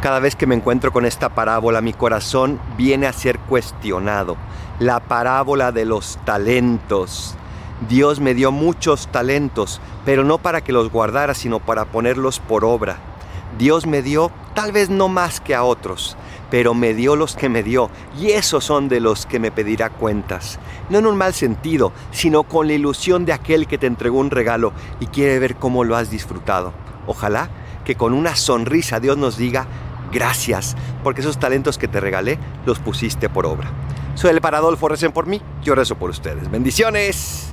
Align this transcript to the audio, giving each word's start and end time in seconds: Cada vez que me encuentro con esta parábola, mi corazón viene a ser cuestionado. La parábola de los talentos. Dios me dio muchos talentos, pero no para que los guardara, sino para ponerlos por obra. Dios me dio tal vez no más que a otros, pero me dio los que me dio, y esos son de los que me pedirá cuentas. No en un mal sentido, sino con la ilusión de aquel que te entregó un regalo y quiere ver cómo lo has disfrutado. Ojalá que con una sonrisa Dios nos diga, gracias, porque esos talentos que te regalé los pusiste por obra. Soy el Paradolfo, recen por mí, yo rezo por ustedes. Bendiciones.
Cada 0.00 0.18
vez 0.18 0.34
que 0.34 0.46
me 0.46 0.54
encuentro 0.54 0.94
con 0.94 1.04
esta 1.04 1.28
parábola, 1.28 1.82
mi 1.82 1.92
corazón 1.92 2.58
viene 2.78 3.06
a 3.06 3.12
ser 3.12 3.38
cuestionado. 3.38 4.38
La 4.78 4.98
parábola 4.98 5.72
de 5.72 5.84
los 5.84 6.18
talentos. 6.24 7.34
Dios 7.86 8.18
me 8.18 8.32
dio 8.32 8.50
muchos 8.50 9.08
talentos, 9.08 9.78
pero 10.06 10.24
no 10.24 10.38
para 10.38 10.62
que 10.62 10.72
los 10.72 10.90
guardara, 10.90 11.34
sino 11.34 11.60
para 11.60 11.84
ponerlos 11.84 12.40
por 12.40 12.64
obra. 12.64 12.96
Dios 13.58 13.86
me 13.86 14.00
dio 14.00 14.30
tal 14.54 14.72
vez 14.72 14.88
no 14.88 15.08
más 15.08 15.38
que 15.38 15.54
a 15.54 15.64
otros, 15.64 16.16
pero 16.50 16.72
me 16.72 16.94
dio 16.94 17.14
los 17.14 17.36
que 17.36 17.50
me 17.50 17.62
dio, 17.62 17.90
y 18.18 18.30
esos 18.30 18.64
son 18.64 18.88
de 18.88 19.00
los 19.00 19.26
que 19.26 19.38
me 19.38 19.50
pedirá 19.50 19.90
cuentas. 19.90 20.58
No 20.88 20.98
en 20.98 21.06
un 21.06 21.18
mal 21.18 21.34
sentido, 21.34 21.92
sino 22.10 22.44
con 22.44 22.68
la 22.68 22.72
ilusión 22.72 23.26
de 23.26 23.34
aquel 23.34 23.66
que 23.66 23.76
te 23.76 23.86
entregó 23.86 24.18
un 24.18 24.30
regalo 24.30 24.72
y 24.98 25.08
quiere 25.08 25.38
ver 25.38 25.56
cómo 25.56 25.84
lo 25.84 25.94
has 25.94 26.10
disfrutado. 26.10 26.72
Ojalá 27.06 27.50
que 27.84 27.96
con 27.96 28.14
una 28.14 28.36
sonrisa 28.36 29.00
Dios 29.00 29.16
nos 29.16 29.36
diga, 29.36 29.66
gracias, 30.12 30.76
porque 31.02 31.20
esos 31.20 31.38
talentos 31.38 31.78
que 31.78 31.88
te 31.88 32.00
regalé 32.00 32.38
los 32.66 32.78
pusiste 32.78 33.28
por 33.28 33.46
obra. 33.46 33.70
Soy 34.14 34.30
el 34.30 34.40
Paradolfo, 34.40 34.88
recen 34.88 35.12
por 35.12 35.26
mí, 35.26 35.40
yo 35.62 35.74
rezo 35.74 35.94
por 35.96 36.10
ustedes. 36.10 36.50
Bendiciones. 36.50 37.48